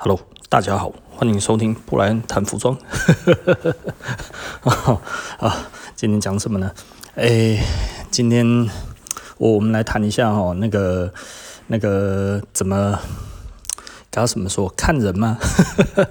[0.00, 0.16] Hello，
[0.48, 2.78] 大家好，欢迎收听布莱恩谈服装。
[5.40, 5.66] 啊，
[5.96, 6.70] 今天讲什么呢？
[7.16, 7.60] 哎，
[8.08, 8.46] 今天
[9.38, 11.12] 我我们来谈一下哈，那个
[11.66, 12.96] 那个怎么
[14.12, 15.36] 搞什么说看人吗？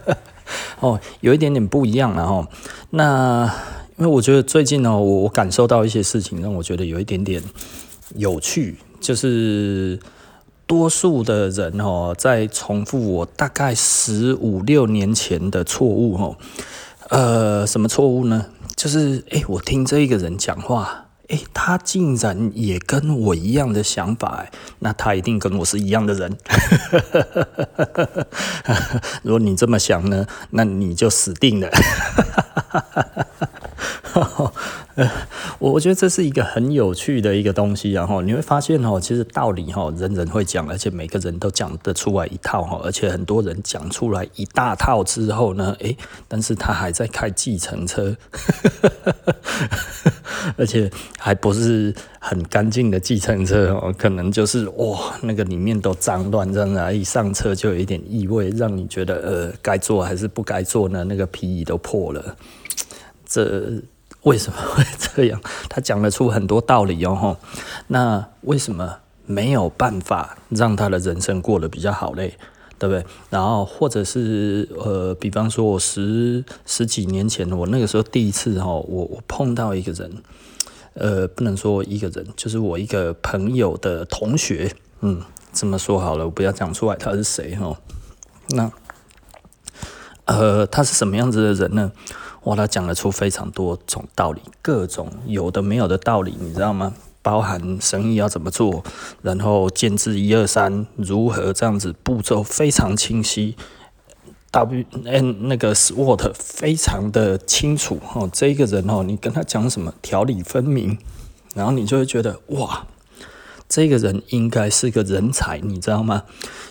[0.81, 2.45] 哦，有一点点不一样了哈。
[2.89, 3.49] 那
[3.95, 7.41] 因为我觉得最近呢，我我感受到一些事情，让我觉得有一点点
[8.15, 9.97] 有趣，就是。
[10.68, 16.38] 多数的人哦，在重复我大概十五六年前的错误哦，
[17.09, 18.48] 呃，什么错误呢？
[18.76, 24.45] 就是诶，我听这一个人讲话，诶，他竟然也跟我一样的想法，
[24.80, 26.38] 那他一定跟我是一样的人。
[29.23, 31.70] 如果你这么想呢，那你就死定了。
[34.95, 35.08] 呃，
[35.59, 45.95] 我我觉得这是一个很有趣的一个东西，然后你会发现哦，其实道理哈，人人会讲，而且每个人都讲得出来一套哈，而且很多人讲出来一大套之后呢，诶，
[46.27, 48.16] 但是他还在开计程车，
[50.57, 61.04] 而且还不是很干净的计程车哦，可能就是哇，那个里面都脏乱这样的，一上车就有一点异味，让你觉得呃，该坐还是不该坐呢？
[61.04, 62.35] 那个皮椅都破了，
[63.27, 63.81] 这。
[64.23, 65.39] 为什么会这样？
[65.69, 67.38] 他讲得出很多道理哦，
[67.88, 72.38] 那为什么没有办法让他的人生过得比较好嘞？
[72.78, 73.05] 对不对？
[73.29, 80.11] 然后或者是呃，比方说我十十几年前，我那个时候第一次哈，我我碰到一个人，
[80.95, 85.22] 呃，不能说一个人，就是我一个朋友的同学，嗯，
[85.53, 87.79] 这么说好了，我不要讲出来他是谁哈。
[88.50, 88.69] 那
[90.25, 91.91] 呃，他是什么样子的人呢？
[92.44, 96.94] 哇，他讲得出非常多种道理，各种有的没有的道理，你知道吗？
[97.22, 98.81] 包含生意要怎么做，
[99.22, 103.57] 然后建制一二三如何这样子，步骤非常清晰
[104.52, 108.29] ，W N 那个 SWOT 非常的清楚哦。
[108.31, 110.97] 这个人哦，你跟他讲什么条理分明，
[111.53, 112.88] 然后你就会觉得哇，
[113.67, 116.23] 这个人应该是个人才，你知道吗？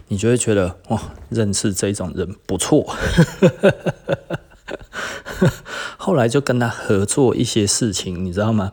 [0.09, 2.87] 你就会觉得哇，认识这种人不错。
[5.97, 8.73] 后来就跟他合作一些事情，你知道吗？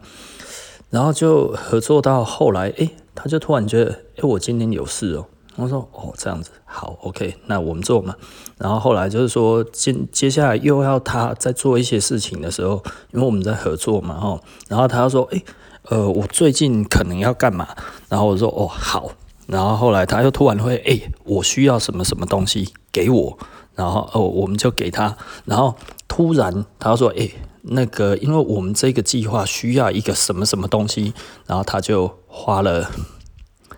[0.89, 5.25] 然后就合作到后来，诶，他就突然觉得，诶，我今天有事哦。
[5.55, 8.15] 我说，哦，这样子，好，OK，那我们做嘛。
[8.57, 14.39] 然后后来就是说，接接下来又要他再做一些事情的时候，因为我们在合作嘛，哈。
[14.67, 15.43] 然后他说，诶，
[15.89, 17.67] 呃，我最近可能要干嘛？
[18.09, 19.11] 然后我说，哦，好。
[19.45, 23.37] 然后后来他又突然会，诶，我需要什么什么东西给我。
[23.75, 25.17] 然后哦，我们就给他。
[25.45, 25.75] 然后
[26.07, 31.13] 突然他说：“诶，那个，因为我们这个计划需要一个什么什么东西。”
[31.47, 32.91] 然后他就花了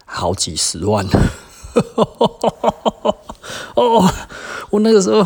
[0.06, 1.06] 好几十万。
[3.76, 4.10] 哦，
[4.70, 5.26] 我那个时候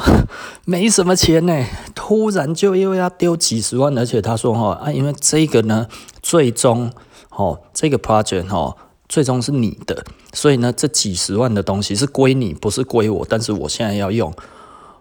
[0.65, 1.65] 没什么钱呢，
[1.95, 5.87] 突然就又要丢几十万，而且他说：“哈啊，因为这个呢，
[6.21, 6.91] 最终
[7.29, 8.75] 哦，这个 project 哦，
[9.07, 10.03] 最终是你的，
[10.33, 13.25] 所以呢，这几十万的东西是归你，不是归我。
[13.29, 14.33] 但是我现在要用。”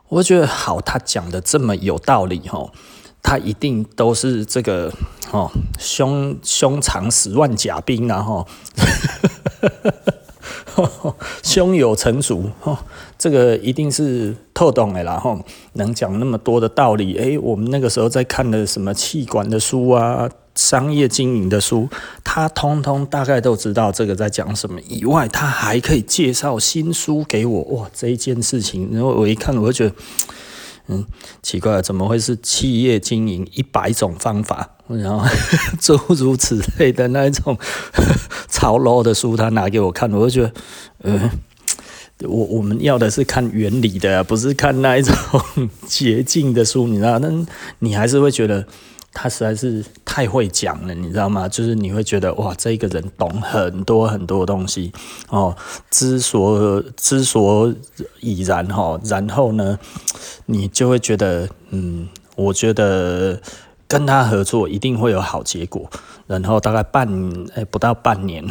[0.09, 2.73] 我觉得好，他讲的这么有道理吼，
[3.23, 4.93] 他一定都是这个
[5.31, 8.47] 哦，胸胸藏十万甲兵然后，
[11.43, 12.79] 胸 有成竹哦，
[13.19, 15.39] 这个一定是透懂的啦吼，
[15.75, 20.29] 能讲那么多的道理，诶，我们那个时候在看的什么气管的书啊。
[20.59, 21.89] 商业经营的书，
[22.25, 24.81] 他通通大概都知道这个在讲什么。
[24.89, 27.63] 以外，他还可以介绍新书给我。
[27.77, 29.95] 哇，这一件事情，然后我一看，我就觉得，
[30.89, 31.07] 嗯，
[31.45, 34.69] 奇怪，怎么会是企业经营一百种方法？
[34.89, 35.25] 然后
[35.81, 37.57] 诸如此类的那一种
[38.51, 40.53] 潮楼的书，他拿给我看，我就觉得，
[41.05, 41.31] 嗯，
[42.25, 45.15] 我我们要的是看原理的，不是看那一种
[45.87, 47.21] 捷径的书，你知道？
[47.21, 47.31] 那
[47.79, 48.67] 你还是会觉得。
[49.13, 51.49] 他实在是太会讲了，你知道吗？
[51.49, 54.93] 就是你会觉得哇，这个人懂很多很多东西
[55.31, 55.57] 哦，
[55.91, 57.73] 之所之所
[58.21, 59.79] 以然哈，然后呢，
[60.47, 63.41] 你就会觉得嗯，我觉得
[63.87, 65.88] 跟他合作一定会有好结果。
[66.27, 67.09] 然后大概半
[67.55, 68.44] 哎不到半年，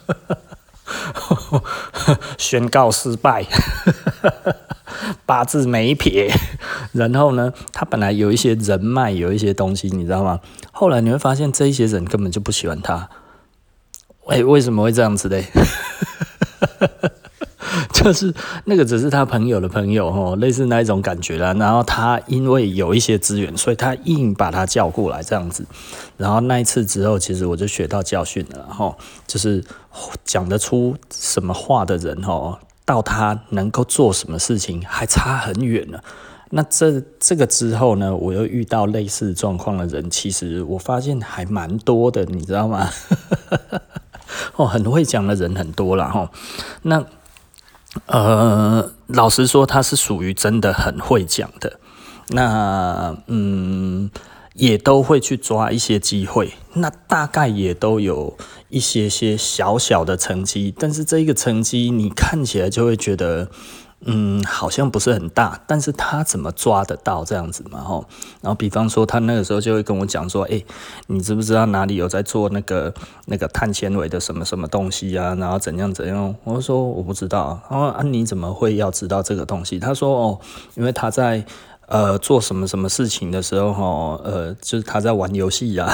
[2.38, 3.44] 宣告失败。
[5.26, 6.30] 八字没撇，
[6.92, 10.40] 然后呢，他本来有一些人脉，有一些东西，你知道吗？
[10.72, 13.08] 后来你会发现，这一些人根本就不喜欢他。
[14.26, 15.46] 喂，为什么会这样子嘞？
[17.92, 18.34] 就是
[18.64, 21.54] 那个只是他朋友的朋友哦，类似那一种感觉啦。
[21.54, 25.64] 然后他因为有一些资源，所以他硬把他叫过来这样子。
[26.16, 28.96] 然后那一次之后，其实我就学到教训了，哈，
[29.26, 29.64] 就是
[30.24, 32.58] 讲得出什么话的人，哈。
[32.92, 35.98] 到他能够做什么事情还差很远呢。
[36.50, 42.90] 那这这个之后呢，我又遇到类似状况的人，其实我发现还蛮多的，你知道吗？
[44.56, 46.30] 哦，很会讲的人很多了哈。
[46.82, 47.02] 那
[48.04, 51.78] 呃，老实说，他是属于真的很会讲的。
[52.28, 54.10] 那嗯。
[54.54, 58.36] 也都会去抓一些机会，那大概也都有
[58.68, 63.48] 一些些小小的成绩，但是这一个成绩你看起来就会觉得，
[64.04, 67.80] 嗯，好像不是很大，但是他怎么抓得到这样子嘛？
[67.80, 68.04] 吼，
[68.42, 70.64] 然后比方说他那个时候就会跟我讲说，诶，
[71.06, 72.92] 你知不知道哪里有在做那个
[73.24, 75.34] 那个碳纤维的什么什么东西啊？
[75.36, 76.34] 然后怎样怎样？
[76.44, 79.78] 我说我不知道，然后啊，你怎么会要知道这个东西？
[79.78, 80.38] 他说哦，
[80.74, 81.42] 因为他在。
[81.88, 85.92] 呃，做什么什么事情的时候，哈，呃，就是他在玩游戏呀，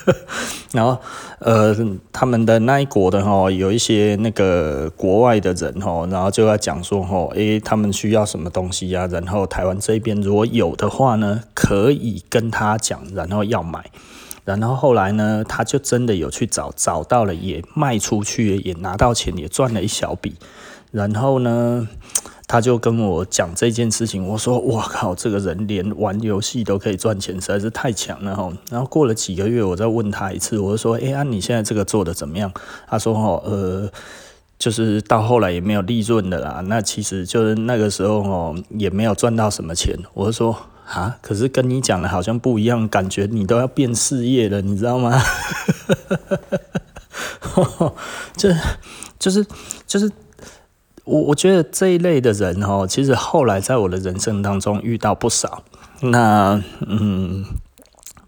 [0.70, 0.96] 然后，
[1.40, 1.74] 呃，
[2.12, 9.08] 他们的那一国的哈，有一些那个国外的人哈，然后就要讲说，哈，诶，他们需要什么东西呀？
[9.08, 13.90] 然后台湾这边如果有的话呢，可以跟他讲，然后要买，
[14.44, 20.36] 然后后来呢，他就真的有去找，找到了，也卖出去，也拿到钱，也赚了一小笔，
[20.92, 21.88] 然后呢。
[22.48, 32.52] 他就跟我讲这件事情，我说：“我靠，这个人连玩游戏都可以赚钱，实在是太强了哈。”然后过了几个月，我再问他一次，我就说：“哎呀，你现在这个做的怎么样？”
[32.86, 33.90] 他说：“哦，呃，
[34.60, 36.62] 就是到后来也没有利润的啦。
[36.68, 40.56] 那其实就是那个时候哦，也没有赚到什么钱。”我就说
[40.86, 45.20] ：“啊，可是跟你讲的好像不一样，感觉你都要变事业了，你知道吗？”
[48.36, 48.48] 就
[49.18, 49.44] 就是
[49.84, 50.08] 就是。
[51.06, 55.62] 我我觉得这一类的人哦，其实后来在我的人生当中遇到不少。
[56.00, 57.44] 那嗯，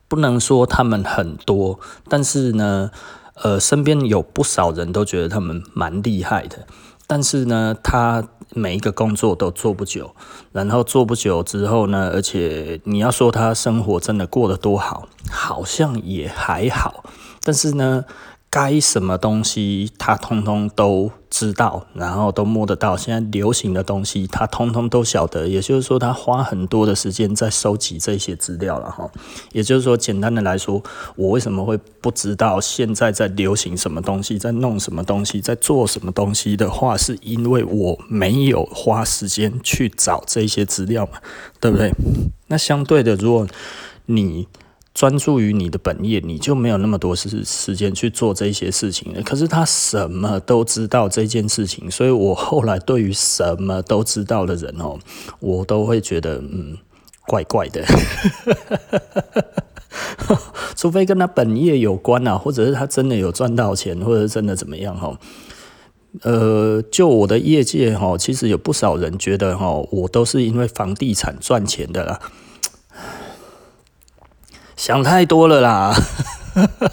[0.07, 2.91] 不能说他们很多，但是呢，
[3.43, 6.67] 呃，身边有不少人都觉得他们蛮厉害的。
[7.09, 10.15] 但是呢，他每一个工作都做不久，
[10.53, 17.03] 然后做不久之后呢，而且你要说他生活真的过得多好，好像也还好。
[17.43, 18.05] 但是呢。
[18.50, 22.97] 该什么东西，他通通都知道，然后都摸得到。
[22.97, 25.47] 现在流行的东西，他通通都晓得。
[25.47, 29.11] 也就是说，他花很多的时间在收集这些资料了哈。
[29.53, 30.83] 也就是说，简单的来说，
[31.17, 41.19] 我为什么会不知道现在在流行什么东西，在弄什么东西，在做什么东西的话，是因为我没有花时间去找这些资料嘛，
[41.61, 41.93] 对不对？
[42.47, 43.47] 那相对的，如果
[44.06, 44.49] 你
[44.99, 49.23] 专注于你的本业，你就没有那么多时时间去做这些事情了。
[49.23, 54.99] 可是他什么都知道这件事情，所以我后来对于什么都知道的人哦，
[55.39, 56.77] 我都会觉得嗯，
[57.29, 57.85] 怪怪的。
[60.75, 65.17] 除非跟他本业有关啊，或者是他真的有赚到钱，或者是真的怎么样哈。
[66.23, 72.19] 呃，就我的业界哈，其实有不少人觉得哈，我都是因为房地产赚钱的啦。
[74.79, 75.93] 想太多了啦，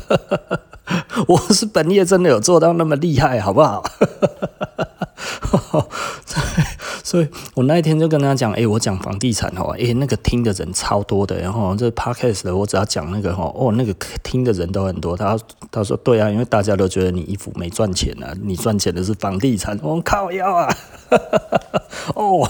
[1.29, 3.83] 我是本业真的有做到那么厉害，好不好？
[7.03, 13.93] 所以，我那一天就跟他讲，诶，我讲房地产哦，诶，那个听的人超多的，然后这 podcast 的，我只要讲那个哦，那个
[14.23, 15.15] 听的人都很多。
[15.15, 15.37] 他
[15.69, 19.79] 他说对啊，因为大家都觉得你衣服没赚钱啊，你赚钱的是房地产。
[19.83, 20.75] 我靠腰啊，
[22.15, 22.49] 哦。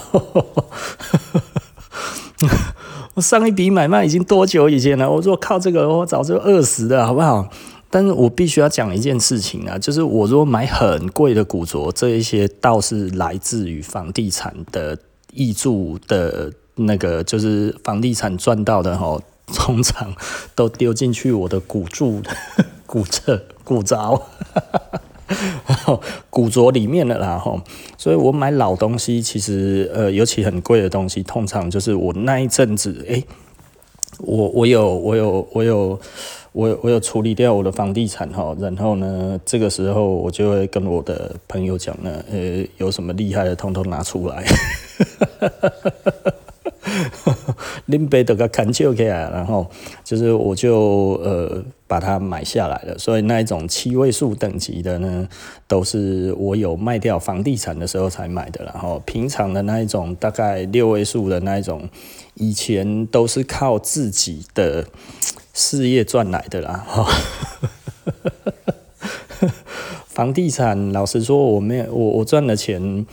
[3.15, 5.09] 我上一笔买卖已经多久以前了？
[5.09, 7.49] 我说靠这个，我早就饿死了，好不好？
[7.89, 14.97] 但是我必须要讲一件事情啊，就是我如果买很贵的古着，这一些倒是来自于房地产的
[15.33, 19.17] 挹注的那个，就是房地产赚到的哈，
[19.47, 20.13] 通常
[20.53, 22.21] 都丢进去我的古著、
[22.85, 24.21] 古册、古着。
[26.29, 27.61] 古着里面的啦哈，
[27.97, 33.25] 所以我买老东西，其实呃，尤其很贵的东西，通常就是我那一阵子，诶、欸，
[34.19, 35.99] 我我有我有我有
[36.51, 44.43] 我有我有处理掉我的房地产哈，然后呢，这个时候我就会跟我的朋友讲呢，呃，有什么厉害的，通通拿出来。
[47.87, 49.67] 林北的个砍就起来，然后
[50.03, 52.97] 就是我就呃把它买下来了。
[52.97, 55.27] 所以那一种七位数等级的呢，
[55.67, 58.63] 都是我有卖掉房地产的时候才买的。
[58.65, 61.89] 然后平常的那一种大概六位数的那一种，
[62.35, 64.85] 以前都是靠自己的
[65.53, 67.07] 事业赚来的啦哈。
[70.07, 73.05] 房地产，老实说，我没有我我赚的钱。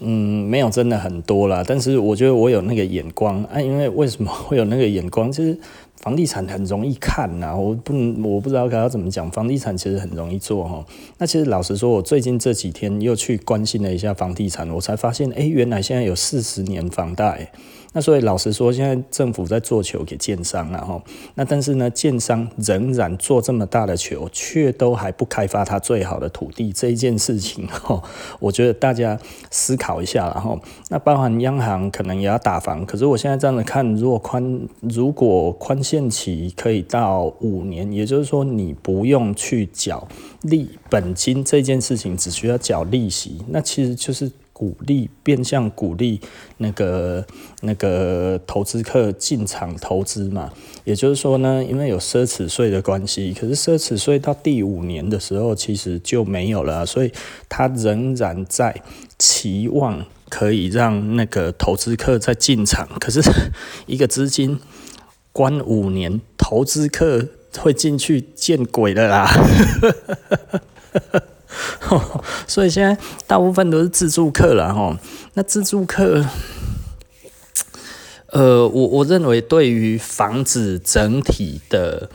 [0.00, 5.32] 嗯，没有真的很多啦，但是我觉得我有那个眼光啊，因为为什么会有那个眼光？
[5.32, 5.58] 就是
[6.08, 9.30] 房地产很容易看呐，我不我不知道该要怎么讲。
[9.30, 10.82] 房地产其实很容易做哈。
[11.18, 17.52] 那其实老实说，我最近这几天又去关心了一下房地产，我才发现，哎，原来现在有四十年房贷。
[17.94, 21.02] 那所以老实说，现在政府在做球给建商了哈。
[21.34, 28.02] 那但是呢，建商仍然做这么大的球，却都还不开发它最好的土地这一件事情哈。
[28.40, 29.18] 我觉得大家
[29.50, 30.60] 思考一下然后，
[30.90, 32.84] 那包含央行可能也要打房。
[32.84, 40.06] 可是我现在这样子看，如果宽如果宽限期可以到五年，也就是说你不用去缴
[40.42, 44.30] 利本金这件事情，只需要缴利息，那其实就是。
[44.58, 46.20] 鼓励变相鼓励
[46.56, 47.24] 那个
[47.60, 50.52] 那个投资客进场投资嘛，
[50.82, 57.12] 也就是说呢，因为有奢侈税的关系，可是奢侈税到第五年的时候其实就没有了，所以
[57.48, 58.82] 他仍然在
[59.16, 63.20] 期望可以让那个投资客再进场，可是
[63.86, 64.58] 一个资金
[65.32, 67.26] 关五年，投资客
[67.58, 69.30] 会进去见鬼了啦！
[72.46, 74.98] 所以现在大部分都是自住客了哈。
[75.34, 76.24] 那自住客，
[78.26, 82.10] 呃，我我认为对于房子整体的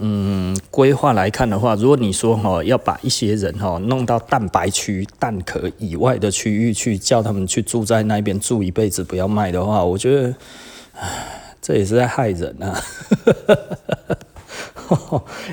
[0.00, 10.34] 嗯规划来看的话，如果你说哈要把一些人哈弄到蛋白区蛋壳以外的区域去，叫他们去住在那边住一辈子不要卖的话，我觉得，
[10.94, 12.80] 唉这也是在害人啊。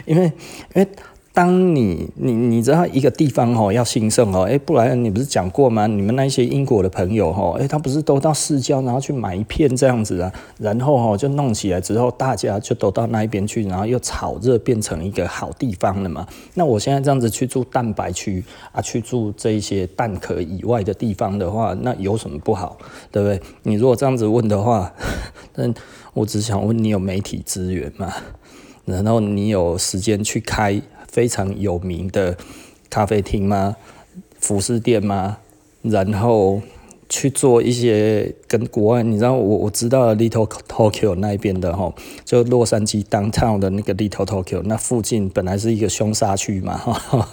[0.06, 0.32] 因 为
[0.74, 0.88] 因为。
[1.36, 5.86] 当你你你知道一个地方哦要兴盛哦，哎，不然你不是讲过吗？
[5.86, 16.26] 你们那些英国的朋友哦，哎，他不是都到市郊，然后去买一片这样子啊，然后哦就弄起来之后，大家就都到那一边去，然后又炒热变成一个好地方了嘛。
[16.54, 18.42] 那我现在这样子去住蛋白区
[18.72, 22.78] 啊，去住这一些蛋壳以外的地方的话，那有什么不好？
[23.12, 23.42] 对不对？
[23.64, 24.90] 你如果这样子问的话，
[25.56, 25.76] 嗯
[26.16, 28.12] 我只想问你有媒体资源吗？
[28.86, 30.82] 然后你有时间去开？
[31.08, 32.38] 非常有名的
[32.90, 33.76] 咖啡厅吗？
[34.40, 35.38] 服饰店吗？
[35.82, 36.62] 然后
[37.08, 41.94] 去做一些跟国外，你知道我我知道 Little Tokyo 那边的哈，
[42.24, 47.30] 就洛杉矶 Downtown 的那个 Little Tokyo，那附近本来是一个凶杀区嘛，哈，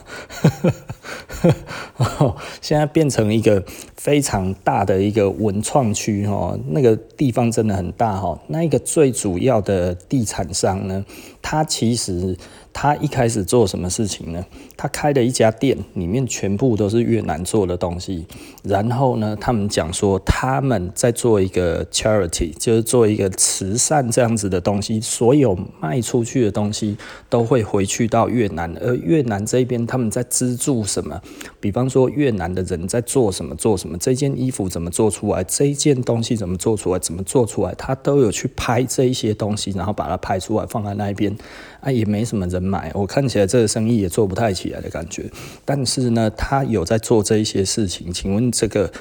[2.61, 3.64] 现在变成一个
[3.97, 11.05] 非常大的一个文创区哈，那个地方真的很大哈，那一个最主要的地产商呢，
[11.41, 12.37] 他其实。
[12.73, 14.45] 他一开始做什么事情呢？
[14.76, 18.26] 他开了一家店，里面全部都是越南做的东西。
[18.62, 25.00] 然后呢，他们讲说他们在做一个 charity，就是做一个慈善这样子的东西。
[25.00, 26.97] 所有卖出去的东西
[27.29, 31.21] 都会回去到越南，而越南这边他们在资助什么？
[31.61, 33.99] 比方说越南的人在做什么做什么？
[33.99, 35.45] 这件衣服怎么做出来？
[35.45, 36.99] 这件东西怎么做出来？
[36.99, 37.75] 怎么做出来？
[37.75, 41.37] 他都有去拍这一些东西，然后把它拍出来放在那边。
[41.83, 45.29] 啊，也没什么人买，我看起来这个生意也做不太起来的感觉。
[45.65, 48.93] 但是呢，他有在做这一些事情，请问这个，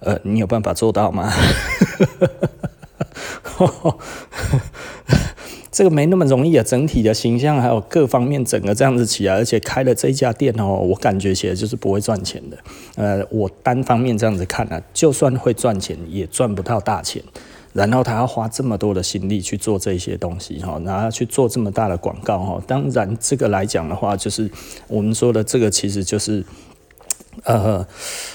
[0.00, 1.32] 呃，你有办法做到吗？
[5.70, 12.58] 这个没那么容易啊，整体的形象还有各方面整个这样子起来，而且开了这家店哦，我感觉起来就是不会赚钱的。
[12.96, 17.22] 呃，我单方面这样子看啊，就算会赚钱，也赚不到大钱。
[17.72, 22.62] 然后他要花这么多的心力去做这些东西哈，然后去做这么大的广告哈。
[22.66, 24.50] 当然，这个来讲的话，就是
[24.88, 26.44] 我们说的这个，其实就是
[27.44, 27.86] 呃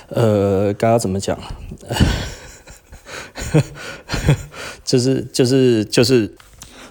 [0.10, 1.38] 呃，该要怎么讲？
[4.86, 6.36] 就是就是就是，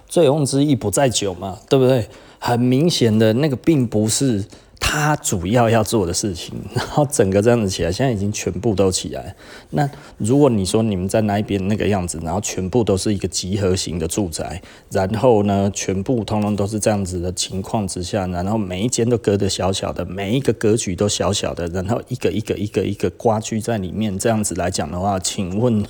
[0.09, 2.09] 醉翁之意不在酒嘛，对不对？
[2.39, 4.45] 很明显的那个并不是。
[4.93, 9.35] 他主要要做的事情， 然后整个这样子起来，现在已经全部都起来。
[9.71, 25.83] 那如果你说你们在那边那个样子，然后全部都是一个集合型的住宅，然后呢，全部通通都是这样子的情况之下，然后每一间都隔得小小的，每一个格局都小小的，然后一个一个一个一个蜗居在里面，这样子来讲的话，请问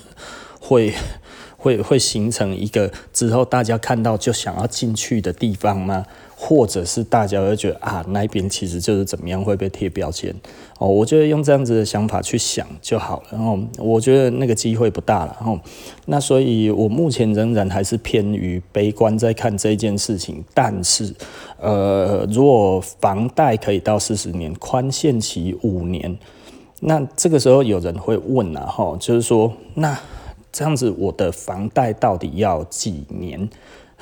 [0.61, 0.95] 会
[1.57, 6.07] 会会形成一个之后大家看到就想要进去的地方吗？
[6.45, 10.35] 或者是大家会觉得啊，那边其实就是怎么样会被贴标签
[10.81, 10.89] 哦？
[10.89, 13.27] 我觉得用这样子的想法去想就好了。
[13.31, 15.37] 然后我觉得那个机会不大了。
[15.39, 15.57] 然后
[16.07, 20.43] 那所以，我目前仍然还是偏于悲观在看这件事情。
[20.53, 21.15] 但是，
[21.61, 26.19] 呃，如果房贷可以到四十年，宽限期五年，
[26.81, 29.97] 那这个时候有人会问了哈，就是说，那
[30.51, 33.49] 这样子我的房贷到底要几年？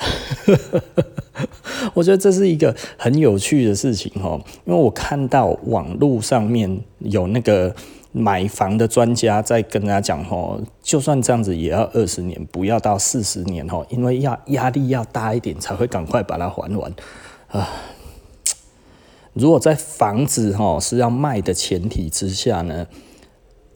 [1.95, 7.75] 我觉得这是一个很有趣的事情哦，因为我看到网络上面有那个
[8.13, 16.93] 买房的专家在跟大家讲吼，就算这样子也要二十年，不要到四十年吼，因为要压力要大一点，才会赶快把它还完
[17.49, 17.69] 啊。
[19.33, 22.87] 如果在房子吼是要卖的前提之下呢，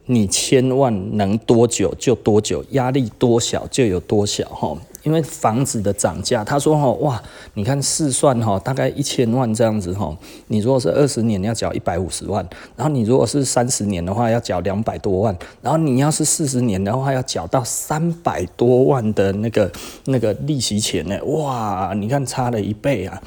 [0.07, 4.79] 你千万能多久就多久，压力多小就有多小吼。
[5.03, 10.17] 因为房子的涨价，他说哈哇，你看试算哈，大概一千万这样子哈。
[10.47, 12.43] 你如果是二十年要缴一百五十万，
[12.75, 19.71] 然后你如果是三十年的话要缴两百多万，然后你要是四十年的话要缴到三百多万的那个
[20.07, 23.21] 那个利息钱呢，哇，你看差了一倍啊！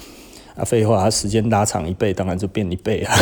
[0.55, 3.15] 啊，废话，时间拉长一倍，当然就变一倍啊。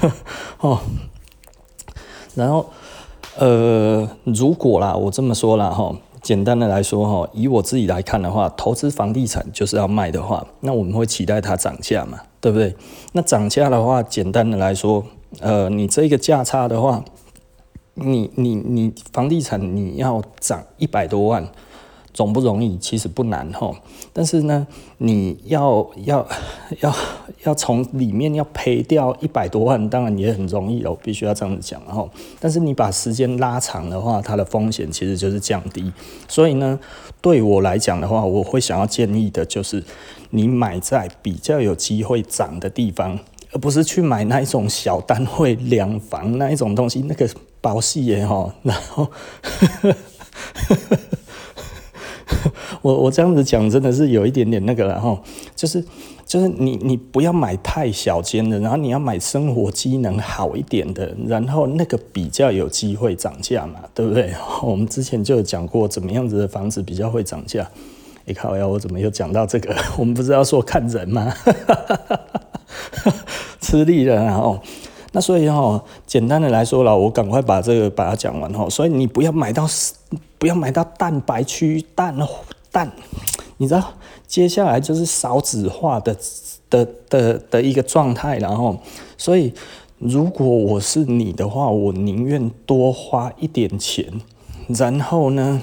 [0.60, 0.80] 哦，
[2.34, 2.66] 然后
[3.38, 5.94] 呃，如果啦，我这么说啦哈。
[6.22, 12.76] 简单的来说，哈，以我自己来看的话，投资房地产就是要卖的话，那我们会期待它涨价嘛，对不对？
[13.10, 15.04] 那涨价的话，简单的来说，
[15.40, 17.04] 呃，你这个价差的话，
[17.94, 21.44] 你你你房地产你要涨一百多万。
[22.16, 22.76] 容不容易？
[22.78, 23.74] 其实不难哈，
[24.12, 24.66] 但是呢，
[24.98, 26.28] 你要要
[26.80, 26.94] 要
[27.44, 32.06] 要从里面要赔掉一百多万，当然也很容易哦，必须要这样子讲哈。
[32.38, 35.90] 但是你把时间拉长的话，它的风险其实就是降低。
[36.28, 36.78] 所以呢，
[37.22, 39.82] 对我来讲的话，我会想要建议的就是，
[40.30, 43.18] 你买在比较有机会涨的地方，
[43.52, 47.26] 而不是去买那一种小单位两房那一种东西，那个
[47.62, 49.08] 保细耶哈，然后。
[52.82, 55.18] 我我这样子讲真的是有一点点那个了哈，
[55.56, 55.82] 就是
[56.26, 64.32] 就是你你不要买太小间的，然后你要买生活机能好一点的，然后那个比较有机会涨价嘛，对不对？
[64.62, 67.66] 我们之前就有讲过怎么样子的房子比较会涨价。
[68.24, 69.74] 你看，呀，我怎么又讲到这个？
[69.98, 71.32] 我们不是要说看人吗？
[73.60, 74.60] 吃力了然后。
[75.14, 78.66] 那所以哈，简单的来说了，我赶快把这个把它讲完哈。
[78.70, 79.66] 所以你不要买到，
[80.38, 82.16] 不要买到蛋白区蛋
[82.72, 82.90] 但，
[83.58, 83.92] 你知道，
[84.26, 86.16] 接下来就是少子化的
[86.70, 88.76] 的的的一个状态，然后，
[89.16, 89.52] 所以
[89.98, 94.20] 如果我是你的话，我宁愿多花一点钱，
[94.68, 95.60] 然后呢，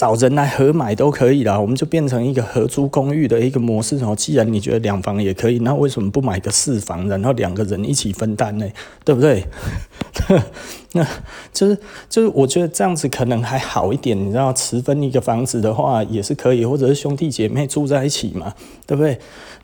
[0.00, 4.14] 找人来合买都可以啦，我们就变成一个合租公寓的一个模式哦。
[4.16, 8.66] 既然你觉得两房也可以，那为什么不买个四房，然后两个人一起分担呢？
[9.04, 9.44] 对不对？
[10.92, 11.06] 那
[11.52, 11.76] 就是
[12.08, 14.18] 就是，我觉得这样子可能还好一点。
[14.18, 18.54] 你知道，持分一个房子的话也是可以，或者是兄弟姐妹住在一起嘛，
[18.86, 19.18] 对不对？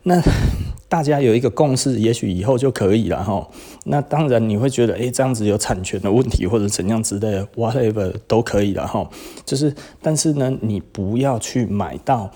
[0.08, 0.22] 那
[0.88, 3.44] 大家有一个共识，也许以后就可以了哈。
[3.86, 9.04] 那当然你会觉得，哎、欸，这样子有产权的问题或者怎样之类的，whatever 都可以了哈。
[9.44, 12.30] 就是，但是呢，你不要去买到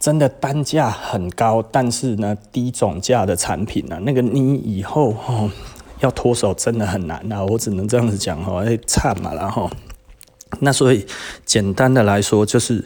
[0.00, 5.48] 真的单价很高，但是呢低总价的产品啊，那个你以后哈
[6.00, 7.44] 要脱手真的很难啊。
[7.44, 9.70] 我只能这样子讲哈，哎，惨嘛，然后
[10.58, 11.06] 那所以
[11.46, 12.84] 简单的来说就是，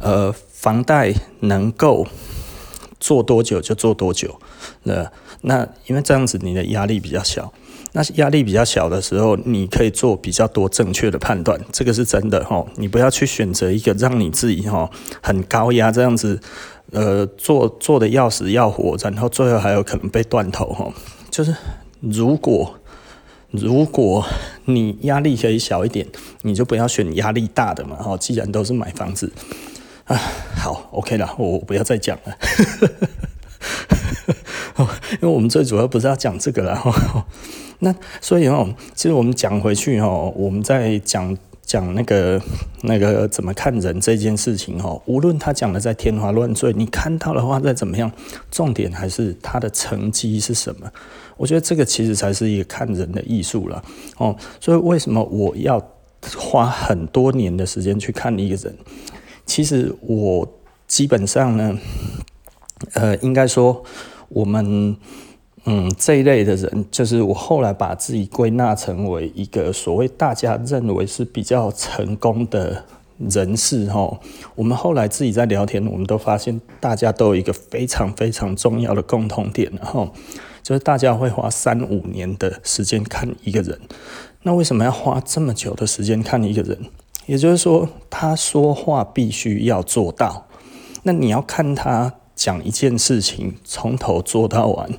[0.00, 2.06] 呃，房贷能够。
[3.00, 4.38] 做多久就做多久，
[4.84, 5.10] 那
[5.40, 7.52] 那因为这样子你的压力比较小，
[7.92, 12.64] 那压力比较小的时候，你可以做比较多正确的判断，这个是真的哈。
[12.76, 14.88] 你不要去选择一个让你自己哈
[15.22, 16.38] 很高压这样子，
[16.92, 20.92] 呃，做做的要死要活，然后最后还有可能被断头哈。
[21.30, 21.56] 就是
[22.00, 22.78] 如果
[23.50, 24.24] 如果
[24.66, 26.06] 你压力可以小一点，
[26.42, 27.96] 你就不要选压力大的嘛。
[27.96, 29.32] 哈，既然都是买房子。
[30.10, 30.20] 啊，
[30.56, 32.36] 好，OK 了，我不要再讲了，
[35.12, 36.76] 因为我们最主要不是要讲这个了。
[37.78, 42.42] 那所以哦，其实我们讲回去哦，我们在讲讲那个
[42.82, 48.10] 那个怎么看人这件事情哦，无论他讲的再天花乱坠，你看到的话再怎么样，
[48.50, 50.90] 重点还是他的成绩是什么？
[51.36, 53.80] 我觉得这个其实才是一个看人的艺术了
[54.16, 54.34] 哦。
[54.58, 55.80] 所以为什么我要
[56.36, 58.76] 花很多年的时间去看一个人？
[59.46, 60.48] 其实我
[60.86, 61.78] 基本上呢，
[62.94, 63.82] 呃，应该说
[64.28, 64.96] 我们
[65.64, 72.84] 嗯这一类的人，就是我后来把自己归纳成为一个所谓大家认为是比较成功的
[73.18, 74.18] 人士哈。
[74.54, 80.12] 我们后来自己在聊天，我们都发现大家都有一个非常非常重要的共同点，然后
[80.62, 83.78] 就是大家会花三五年的时间看一个人。
[84.42, 86.78] 那为什么要花这么久的时间看一个人？
[87.30, 90.48] 也就是说，他说话必须要做到。
[91.04, 94.90] 那你要看他讲一件事情从头做到完，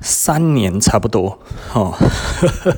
[0.00, 1.38] 三年差不多
[1.74, 1.94] 哦。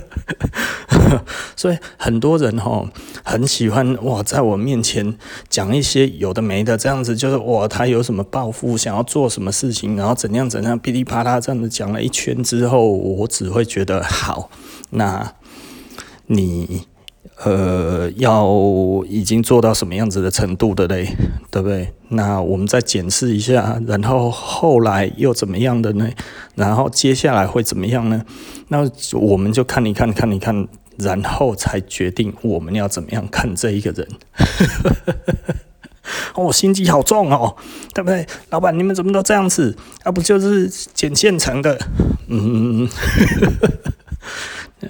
[1.57, 2.87] 所以很多人哈
[3.25, 5.17] 很喜欢哇，在我面前
[5.49, 14.51] 讲一些有的没的，这样子就是哇，他有什么抱负，想要做什么事情，然后怎样怎样，噼里啪啦这样子讲了一圈之后，我只会觉得好，
[14.91, 15.33] 那
[16.27, 16.87] 你。
[17.43, 18.49] 呃，要
[19.09, 21.09] 已经做到什么样子的程度的嘞，
[21.51, 21.93] 对不对？
[22.11, 26.09] 那我们再检视一下，然后后来又怎么样的呢？
[26.55, 28.25] 然后接下来会怎么样呢？
[28.69, 30.67] 那我们就看一看，看一看，
[30.97, 34.09] 然后才决定我们要怎么样看这一个人。
[36.35, 37.57] 哦，心机好重哦，
[37.93, 38.25] 对不对？
[38.51, 39.77] 老板，你们怎么都这样子？
[40.05, 41.77] 啊，不就是捡现成的？
[42.29, 42.89] 嗯。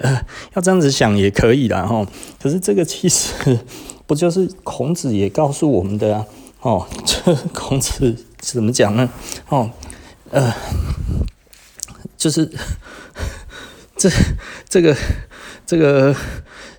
[0.01, 2.05] 呃， 要这样子想也可以啦，哈。
[2.41, 3.33] 可是这个其实
[4.05, 6.25] 不就是孔子也告诉我们的啊？
[6.61, 9.09] 哦，这 孔子怎么讲呢？
[9.49, 9.69] 哦，
[10.31, 10.53] 呃，
[12.17, 12.51] 就是
[13.97, 14.09] 这
[14.67, 14.95] 这个
[15.65, 16.15] 这个。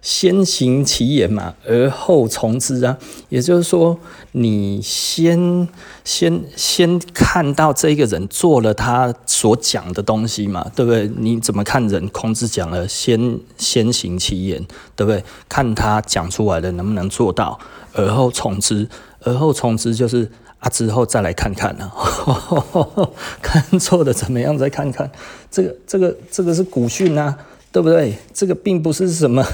[0.03, 2.96] 先行其言嘛，而后从之啊。
[3.29, 3.99] 也就是说，
[4.31, 5.66] 你先
[6.05, 11.11] 先先看到这个人做了他所讲的东西嘛，对不对？
[11.16, 12.07] 你怎么看人？
[12.11, 15.25] 孔子讲了先先行其言，对不对？
[15.49, 17.59] 看他讲出来的能不能做到，
[17.92, 18.88] 而后从之。
[19.22, 23.11] 而后从之就是啊，之后再来看看呢、啊，
[23.42, 25.11] 看做的怎么样，再看看。
[25.51, 27.37] 这个这个这个是古训啊。
[27.77, 28.17] 对不对？
[28.33, 29.45] 这个并不是什么，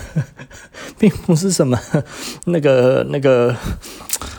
[0.97, 1.77] 并不是什么
[2.45, 3.53] 那个那个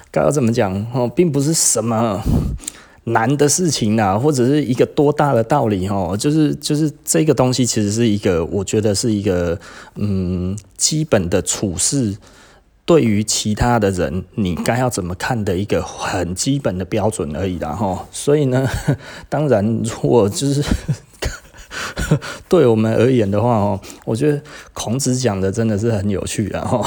[0.09, 2.23] 该要怎么讲哦，并不是什么
[3.03, 9.59] 难的事情啊，或者是一个多大的道理哦，就是就是这个东西其实是一个，我觉得是一个
[9.95, 12.15] 嗯基本的处事，
[12.85, 18.07] 对于其他的人你该要怎么看的一个很基本的标准而已啦哈。
[18.13, 18.65] 所以呢，
[19.27, 20.63] 当然如果就是。
[22.49, 24.41] 对我们而言的话哦，我觉得
[24.73, 26.61] 孔子讲的真的是很有趣啊！
[26.61, 26.85] 哈，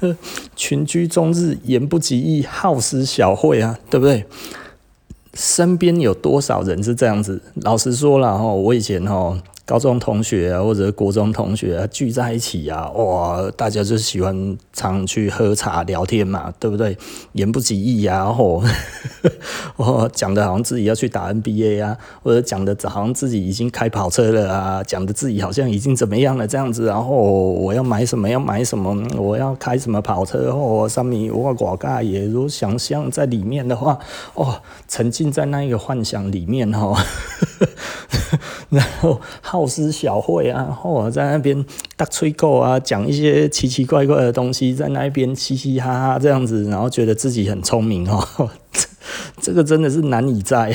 [0.56, 4.24] 群居终日，言不及义，好施小惠啊，对不对？
[5.34, 7.42] 身边有多少人是这样子？
[7.56, 9.36] 老实说了哈，我以前哈。
[9.66, 16.94] 高中同学啊，或者国中同学啊，聚在一起啊，哇，大家就喜欢常去喝茶聊天嘛，对不对？
[17.32, 18.62] 言不及义呀，吼，
[19.76, 33.98] 哦，讲的好像自己要去打 NBA 啊，或者讲的好像自己已经开跑车了啊，讲的自己好像已经怎么样了这样子，然后我要买什么要买什么，我要开什么跑车哦，上面我广告也如想象在里面的话，
[34.34, 37.02] 哦，沉浸在那一个幻想里面哈，
[38.68, 39.18] 然后。
[39.54, 41.64] 好施小惠啊，或我在那边
[41.96, 48.50] 大吹狗啊，讲一些奇奇怪怪的东西，在那边嘻嘻哈哈这样子，然后觉得自己很聪明哦，
[49.40, 50.74] 这个真的是难以在。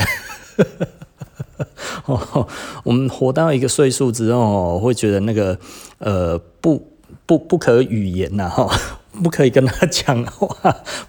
[2.84, 5.60] 我们活到一个岁数之后，会觉得那个
[5.98, 6.88] 呃不
[7.26, 8.70] 不不可语言呐哈。
[9.24, 10.48] 不可以跟他讲话，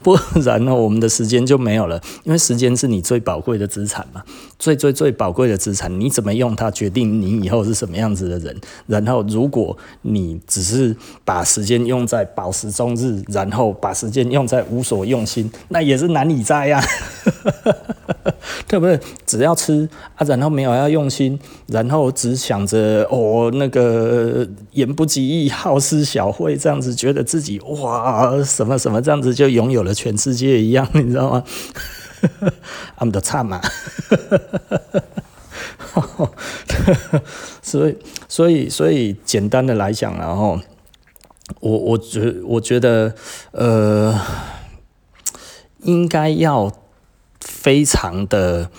[0.02, 2.00] 不然呢，我们的时间就没有了。
[2.24, 4.24] 因为时间是你最宝贵的资产嘛，
[4.60, 8.54] 最最最宝贵的资产，你怎么用它，决定你以后是什么样子的人。
[8.86, 10.94] 然后，如果你只是
[11.24, 16.78] 把时间用在饱食终日，然后把时间用在无所用心，那也是难以在呀，
[18.68, 19.00] 对不对？
[19.24, 28.30] 只要吃啊，然后没有要用心，然后只想着哦，那个言不及义，好施小惠，这样子觉得自己哇。
[28.44, 31.42] 什么什么这样子就拥有了全世界一样，你知道吗？
[32.96, 33.60] 他们都差嘛，
[37.62, 37.96] 所以
[38.28, 40.60] 所以所以简单的来讲，然后
[41.60, 43.14] 我我觉我觉得
[43.52, 44.20] 呃，
[45.82, 46.72] 应该要
[47.40, 48.70] 非常的。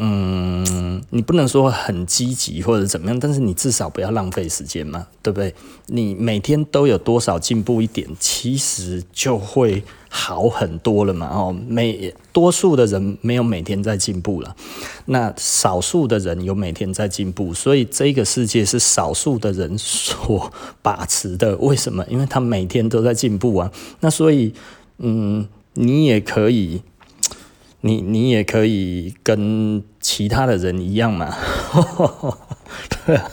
[0.00, 5.52] 嗯，你不能说很积极或者怎么样，但是你至少不要浪费时间嘛，对不对？
[5.86, 11.26] 你每天都有多少进步一点，其实就会好很多了嘛。
[11.26, 14.54] 哦，每多数的人没有每天在进步了，
[15.06, 21.56] 那少数的人有每天在进步，所以这个世界是少数的人所把持的。
[21.56, 22.06] 为什么？
[22.08, 23.72] 因为他每天都在进步啊。
[23.98, 24.54] 那所以，
[24.98, 26.82] 嗯，你也可以。
[27.80, 31.32] 你你也可以跟其他的人一样嘛，
[33.06, 33.30] 对啊，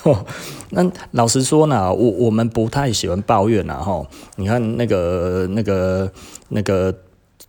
[0.70, 4.06] 那老实说呢，我我们不太喜欢抱怨呐哈。
[4.36, 6.10] 你看那个那个
[6.48, 6.94] 那个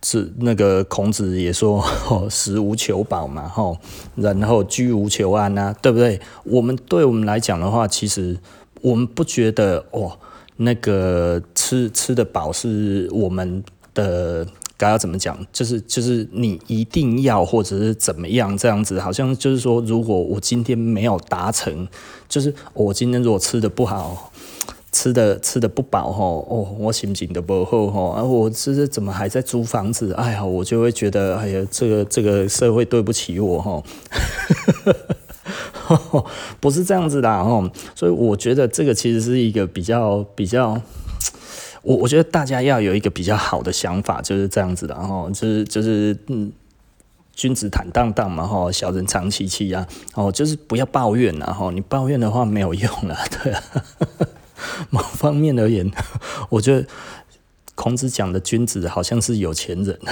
[0.04, 1.82] 是那个孔子也说，
[2.28, 3.74] 食无求饱嘛哈，
[4.16, 6.20] 然后居无求安呐，对不对？
[6.44, 8.38] 我们对我们来讲的话，其实
[8.82, 10.18] 我们不觉得哦，
[10.56, 14.46] 那个吃吃的饱是我们的。
[14.80, 15.36] 该要怎么讲？
[15.52, 21.86] 就是就是你一定要或者是怎么样这样子，好像就是说，如果我今天没有达成，
[22.30, 24.32] 就是我今天如果吃的不好，
[24.90, 30.14] 吃的吃的不饱吼，哦，我心情都不好吼，啊，我这是怎么还在租房子？
[30.14, 33.84] 哎呀，我就会觉得，哎呀，这个这个社会对不起我吼。
[36.60, 40.80] 不是这样子的哦，所以我觉得这个其实是一个比较比较，
[41.82, 46.52] 我我觉得大家要有一个比较好的想法，就是这样子的哈，就是就是嗯，
[47.32, 53.62] 君子坦荡荡嘛哈，小人长戚戚啊，哦，就是不要抱怨呐哈，你抱怨的话没有用了， 对啊，
[54.90, 55.90] 某方面而言，
[56.50, 56.86] 我觉得
[57.74, 59.98] 孔子讲的君子好像是有钱人。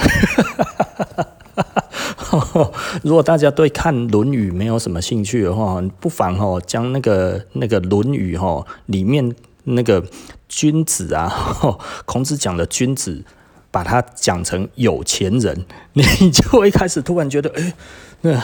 [3.03, 10.03] 如果大家对看《论语》没有什么兴趣的话，不妨哈将那个那个《论语》哈里面那个
[10.49, 11.31] 君子啊，
[12.05, 13.23] 孔子讲的君子，
[13.71, 17.73] 把它讲成有钱人， 你就会开始突然觉得，哎、欸，
[18.21, 18.43] 那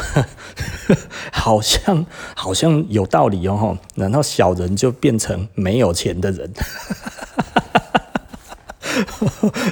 [1.33, 3.77] 好像好像有道理哦。
[3.95, 6.53] 然后小人就变成没有钱的人。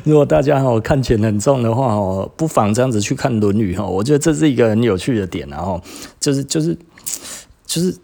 [0.04, 5.82] 如果大家哈看钱很重的话哦，不妨这样子去看《论语》哈，我觉得这是一个很有趣的点，然后
[6.20, 6.78] 就是就是
[7.66, 7.96] 就是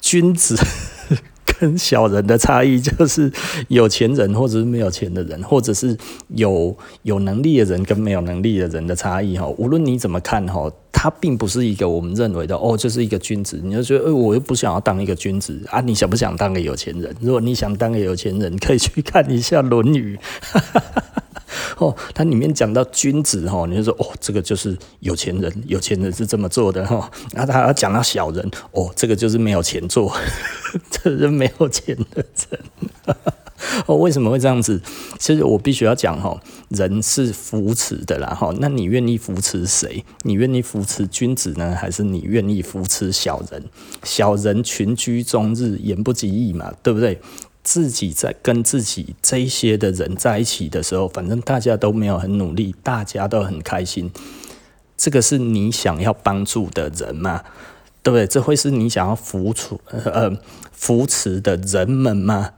[0.00, 0.56] 君子
[1.58, 3.32] 跟小人的差异，就是
[3.68, 5.96] 有钱人或者是没有钱的人，或者是
[6.28, 9.46] 有有能力的人跟没有能力的人的差异哈。
[9.58, 10.70] 无论你怎么看哈。
[10.98, 13.60] 他并不是一个我们认为的哦，就是一个君子。
[13.62, 15.78] 你就觉得，哎、我又不想要当一个君子啊！
[15.82, 17.14] 你想不想当个有钱人？
[17.20, 20.18] 如果你想当个有钱人，可以去看一下《论语》
[21.78, 27.10] 哦，它里面讲到君子哈，你就说哦，这个就是有钱人，有钱人是这么做的哈。
[27.32, 30.14] 然后他要讲到小人哦，这个就是没有钱做，
[30.90, 33.16] 这是没有钱的人。
[33.86, 34.80] 哦，为什么会这样子？
[35.18, 38.54] 其实我必须要讲哈，人是扶持的啦哈。
[38.60, 40.04] 那你愿意扶持谁？
[40.22, 43.62] 你愿意扶持君子呢，还是你愿意扶持小人？
[44.04, 47.18] 小人群居终日，言不及义嘛，对不对？
[47.66, 54.08] 自己在跟自己这些的人在一起的时候，反正大家都没有很努力，大家都很开心。
[54.96, 57.42] 这个是你想要帮助的人吗？
[58.06, 58.24] 对不对？
[58.24, 59.70] 这会是你想要扶持
[60.04, 60.30] 呃
[60.70, 62.50] 扶持的人们吗？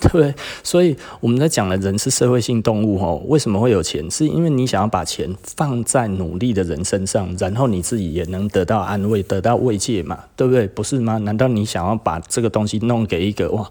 [0.00, 0.34] 对 不对？
[0.64, 3.22] 所以我们在讲的人是社会性动物哦。
[3.28, 4.10] 为什么会有钱？
[4.10, 10.18] 是因为你想要把钱放在努力的人身上，然后你自己也能得到安慰、得到慰藉嘛？
[10.34, 10.66] 对不对？
[10.66, 11.18] 不是吗？
[11.18, 13.70] 难道你想要把这个东西弄给一个哇？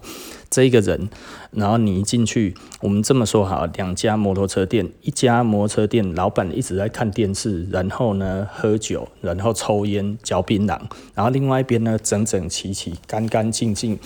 [0.52, 1.08] 这一个人，
[1.50, 10.78] 然后你一进去，我们这么说好，两家摩托车店，一家摩托车店老板一直在看电视，然后呢喝酒，然后抽烟、嚼槟榔，
[11.14, 13.98] 然后另外一边呢整整齐齐、干干净净，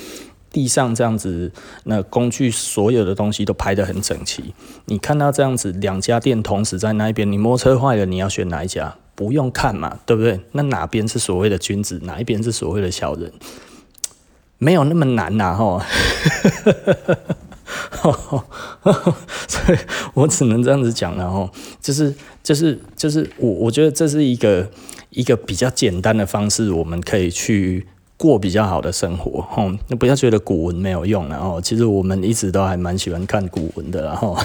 [0.52, 1.50] 地上这样子，
[1.82, 4.54] 那工具所有的东西都排得很整齐。
[4.84, 8.94] 你看到这样子，两家店同时在那一边，你摩托车坏了，你要选哪一家？
[9.16, 10.38] 不用看嘛，对不对？
[10.52, 13.32] 那哪边是所谓的君子，哪一边是所谓的小人？
[14.58, 15.80] 没有那么难呐，吼，
[19.48, 19.78] 所以
[20.14, 24.68] 我只能这样子讲了，吼，就是就是就是我我觉得这是一个
[25.10, 34.38] 一个比较简单的方式，我们可以去过比较好的生活，吼，那不要觉得古文没有用，然后其实我们一直都还蛮喜欢看古文的，然后。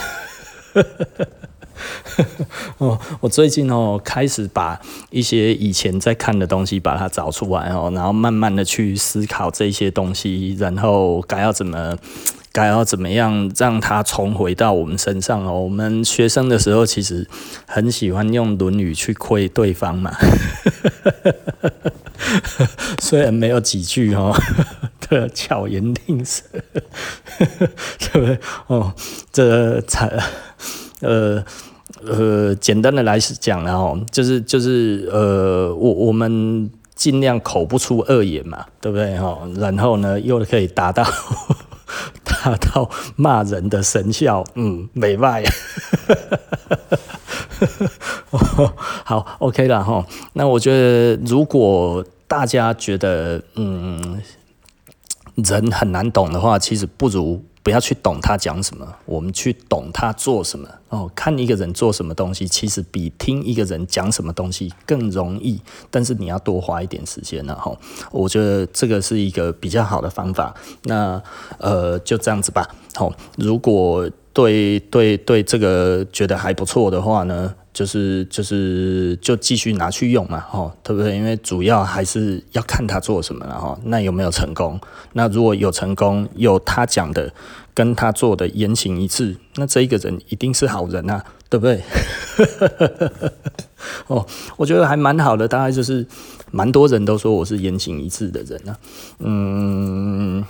[2.80, 11.98] 哦，我最近哦开始把一些以前在看的东西把它找出来哦，然后慢慢的去思考这些东西，然后该要怎么，
[12.52, 15.62] 该要怎么样让它重回到我们身上哦。
[15.62, 17.28] 我们学生的时候其实
[17.66, 20.12] 很喜欢用《论语》去亏对方嘛，
[23.00, 24.36] 虽然没有几句哦
[25.10, 26.44] 的巧言令色，
[27.38, 28.40] 对不对？
[28.68, 28.94] 哦，
[29.32, 30.12] 这才
[31.02, 31.44] 呃。
[32.06, 39.40] 呃，简单的来讲，然后就是就是呃，我我们尽量口不出恶言嘛，对不对哈？
[39.58, 41.04] 然后呢，又可以达到
[42.24, 45.44] 达到骂人的神效，嗯，没坏。
[49.04, 50.06] 好，OK 了哈。
[50.34, 54.20] 那我觉得，如果大家觉得嗯
[55.36, 57.44] 人很难懂的话，其实不如。
[57.64, 61.12] 不要去懂他讲什么，我们去懂他做什么哦。
[61.14, 67.76] 看一个人做什么东西，其实比听一个人讲什么东西更容易，但是你要多花一点时间了哈。
[68.12, 70.56] 我觉得这个是一个比较好的方法。
[70.84, 71.22] 那
[71.60, 72.68] 呃，就这样子吧。
[72.96, 81.16] 好，如果对对对这个觉得还不错的话呢，就是就是就继续拿去用嘛，吼，对不对？
[81.16, 83.80] 因为主要还是要看他做什么了，哈。
[83.86, 84.80] 那有没有成功？
[85.14, 87.34] 那如果有成功，有他讲的
[87.74, 91.82] 跟他做的言行一致，那这一个人一定是好人啊，对不对？
[94.08, 94.26] 哦，
[94.58, 96.06] 我觉得还蛮好的，大概就是
[96.52, 98.78] 蛮多人都说我是言行一致的人啊。
[99.20, 100.44] 嗯，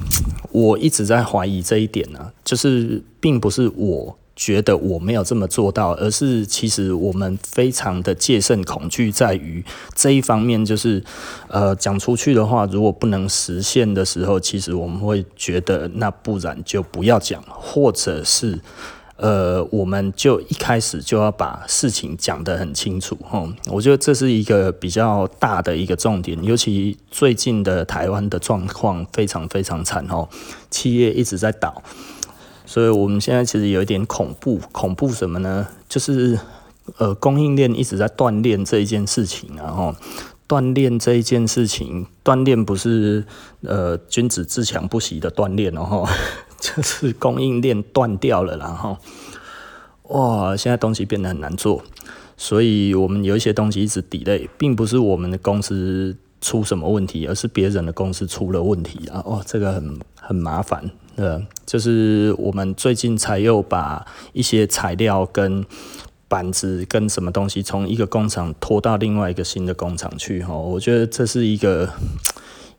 [0.51, 4.17] 我一直在怀疑这一点呢，啊，就是并不是我。
[4.41, 11.03] 觉得我没有这么做到，而是其实我们非常的戒慎恐惧，在于这一方面，就是
[11.47, 18.59] 呃讲出去的话，如果不能实现的时候，其实我们会觉得那不然就不要讲，或者是
[19.17, 23.15] 呃我们就一开始就要把事情讲得很清楚。
[23.21, 30.27] 哈，我觉得这是一个比较大的一个重点，尤其最近的台湾的状况非常非常惨哦，
[30.71, 31.83] 企业一直在倒。
[32.71, 35.67] 所以我们现在其实有一点恐怖，恐怖什么呢？
[35.89, 36.39] 就是
[36.99, 39.93] 呃，供应链一直在锻炼这一件事情，然后
[40.47, 43.25] 锻炼这一件事情，锻炼不是
[43.63, 46.07] 呃君子自强不息的锻炼，然后
[46.61, 48.97] 就是供应链断掉了，然后
[50.03, 51.83] 哇，现在东西变得很难做，
[52.37, 60.89] 所以我们有一些东西一直底类并不是我们的公司出什么问题，而是别人的公司出了问题啊，哦，这个很很麻烦。
[61.21, 64.03] 呃，就是我们最近才又把
[64.33, 65.63] 一些材料跟
[66.27, 71.87] 板子跟什么东西从一个工厂拖到另外一个新的工厂去哈，我觉得这是一个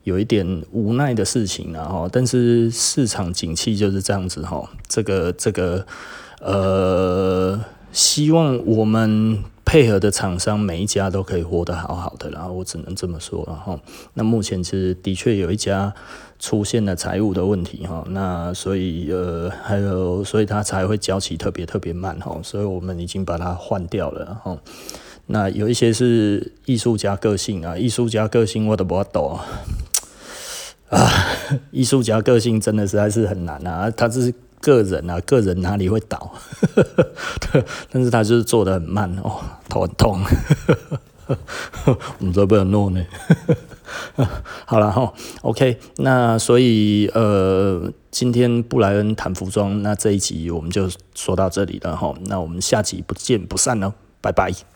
[0.03, 5.85] 有一点无奈的事情然后，但是市场景气就是这样子哈，这个这个
[6.41, 9.41] 呃，希望我们。
[9.73, 13.79] 配合的厂商每一家都可以活得好好的，然后我只能这么说，然后
[14.13, 15.91] 那目前其实的确有一家
[16.37, 24.55] 出现了财务的问题哈，那所以呃还有所以他才会交期特别特别慢哈，所以我们已经把它换掉了哈。
[25.25, 29.39] 那有一些是艺术家个性啊，艺术家个性我都不懂
[30.91, 31.11] 啊，
[31.71, 34.31] 艺术家个性真的实在是很难啊，他是。
[34.63, 36.31] 个人啊，个人哪里会倒？
[37.91, 40.21] 但是他就是做得很慢哦，头很痛。
[42.19, 43.05] 我们这边弄呢。
[44.65, 54.72] 好了哈，OK，那所以呃，今天布莱恩谈服装，那这一集我们就说到这里了哈，那我们下集不见不散哦，拜拜。